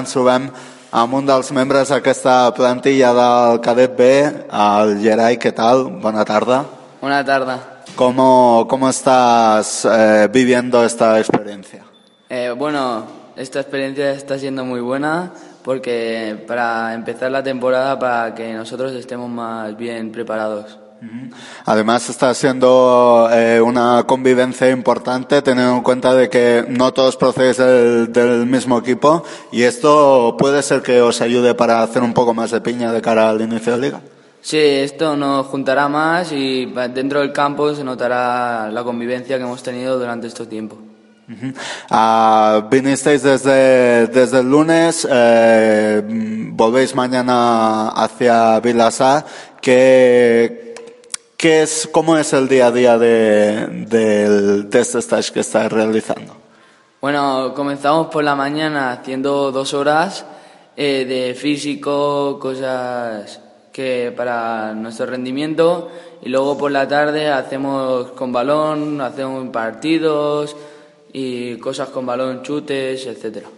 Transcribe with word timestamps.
ens 0.00 0.12
trobem 0.16 0.48
amb 0.90 1.14
un 1.14 1.26
dels 1.28 1.52
membres 1.54 1.92
d'aquesta 1.92 2.50
plantilla 2.56 3.12
del 3.14 3.60
Cadet 3.62 3.96
B, 3.96 4.08
el 4.48 4.96
Gerai, 5.02 5.36
què 5.38 5.52
tal? 5.54 5.86
Bona 6.02 6.24
tarda. 6.24 6.64
Buena 7.00 7.24
tarde. 7.24 7.54
¿Cómo, 7.96 8.66
cómo 8.68 8.88
estás 8.88 9.84
eh, 9.84 10.28
viviendo 10.32 10.84
esta 10.84 11.18
experiencia? 11.18 11.84
Eh, 12.28 12.54
bueno, 12.56 13.04
esta 13.36 13.60
experiencia 13.60 14.12
está 14.12 14.38
siendo 14.38 14.64
muy 14.64 14.80
buena 14.80 15.32
porque 15.64 16.44
para 16.46 16.94
empezar 16.94 17.30
la 17.30 17.42
temporada 17.42 17.98
para 17.98 18.34
que 18.34 18.52
nosotros 18.54 18.92
estemos 18.92 19.28
más 19.28 19.76
bien 19.76 20.12
preparados. 20.12 20.78
Además 21.64 22.08
está 22.10 22.34
siendo 22.34 23.28
eh, 23.32 23.60
una 23.60 24.04
convivencia 24.04 24.68
importante 24.70 25.40
teniendo 25.40 25.76
en 25.76 25.82
cuenta 25.82 26.14
de 26.14 26.28
que 26.28 26.66
no 26.68 26.92
todos 26.92 27.16
procedéis 27.16 27.56
del, 27.56 28.12
del 28.12 28.46
mismo 28.46 28.78
equipo 28.78 29.24
y 29.50 29.62
esto 29.62 30.36
puede 30.38 30.62
ser 30.62 30.82
que 30.82 31.00
os 31.00 31.20
ayude 31.20 31.54
para 31.54 31.82
hacer 31.82 32.02
un 32.02 32.12
poco 32.12 32.34
más 32.34 32.50
de 32.50 32.60
piña 32.60 32.92
de 32.92 33.00
cara 33.00 33.30
al 33.30 33.40
inicio 33.40 33.72
de 33.72 33.78
liga. 33.80 34.00
Sí, 34.42 34.58
esto 34.58 35.16
nos 35.16 35.46
juntará 35.46 35.88
más 35.88 36.32
y 36.32 36.66
dentro 36.94 37.20
del 37.20 37.32
campo 37.32 37.74
se 37.74 37.84
notará 37.84 38.70
la 38.70 38.82
convivencia 38.84 39.36
que 39.36 39.44
hemos 39.44 39.62
tenido 39.62 39.98
durante 39.98 40.26
este 40.26 40.46
tiempo. 40.46 40.78
Ujú. 41.30 41.52
Ah, 41.90 42.66
vinisteis 42.70 43.22
desde, 43.22 44.08
desde 44.08 44.40
el 44.40 44.50
lunes, 44.50 45.06
eh, 45.08 46.02
volvéis 46.52 46.94
mañana 46.94 47.90
hacia 47.90 48.58
Vilasá. 48.60 49.24
¿Qué, 49.60 50.69
qué 51.40 51.62
es, 51.62 51.88
¿Cómo 51.90 52.18
es 52.18 52.32
el 52.34 52.48
día 52.48 52.66
a 52.66 52.70
día 52.70 52.98
de, 52.98 53.66
del- 53.88 54.68
de 54.68 54.78
este 54.80 54.98
stage 54.98 55.32
que 55.32 55.40
estáis 55.40 55.72
realizando? 55.72 56.36
Bueno, 57.00 57.54
comenzamos 57.56 58.08
por 58.08 58.22
la 58.22 58.34
mañana 58.34 58.92
haciendo 58.92 59.50
dos 59.50 59.72
horas 59.72 60.26
eh, 60.76 61.06
de 61.06 61.34
físico, 61.34 62.38
cosas 62.38 63.40
que 63.72 64.12
para 64.14 64.74
nuestro 64.74 65.06
rendimiento 65.06 65.90
y 66.22 66.28
luego 66.28 66.58
por 66.58 66.70
la 66.72 66.86
tarde 66.86 67.30
hacemos 67.30 68.10
con 68.10 68.32
balón, 68.32 69.00
hacemos 69.00 69.48
partidos 69.48 70.54
y 71.12 71.56
cosas 71.56 71.88
con 71.88 72.04
balón, 72.04 72.42
chutes, 72.42 73.06
etcétera. 73.06 73.48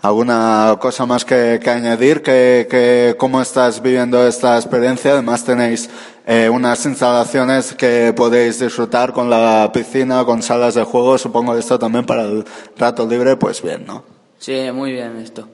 ¿Alguna 0.00 0.76
cosa 0.80 1.04
más 1.04 1.24
que, 1.24 1.60
que 1.62 1.70
añadir? 1.70 2.22
que 2.22 2.66
que, 2.70 3.14
¿Cómo 3.18 3.40
estás 3.40 3.82
viviendo 3.82 4.26
esta 4.26 4.56
experiencia? 4.56 5.12
Además 5.12 5.44
tenéis 5.44 5.90
eh, 6.26 6.48
unas 6.48 6.84
instalaciones 6.86 7.74
que 7.74 8.12
podéis 8.16 8.58
disfrutar 8.58 9.12
con 9.12 9.28
la 9.28 9.70
piscina, 9.72 10.24
con 10.24 10.42
salas 10.42 10.74
de 10.74 10.84
juego. 10.84 11.18
Supongo 11.18 11.52
que 11.52 11.60
esto 11.60 11.78
también 11.78 12.06
para 12.06 12.22
el 12.22 12.44
rato 12.76 13.06
libre, 13.06 13.36
pues 13.36 13.62
bien, 13.62 13.84
¿no? 13.86 14.04
Sí, 14.38 14.70
muy 14.72 14.92
bien 14.92 15.16
esto. 15.18 15.48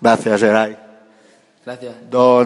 Gracias, 0.00 0.40
Geray. 0.40 0.76
Gracias. 1.64 1.94
Don 2.10 2.38